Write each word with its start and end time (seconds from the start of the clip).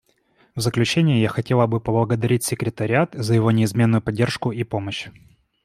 В 0.55 0.61
заключение 0.61 1.21
я 1.21 1.29
хотела 1.29 1.67
бы 1.67 1.79
поблагодарить 1.79 2.41
Секретариат 2.43 3.11
за 3.13 3.35
его 3.35 3.51
неизменную 3.51 4.01
поддержку 4.01 4.51
и 4.51 4.63
помощь. 4.63 5.09